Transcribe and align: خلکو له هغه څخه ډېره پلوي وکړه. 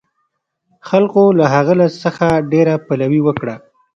خلکو 0.89 1.23
له 1.39 1.45
هغه 1.53 1.73
څخه 2.03 2.27
ډېره 2.51 2.73
پلوي 2.87 3.21
وکړه. 3.23 3.55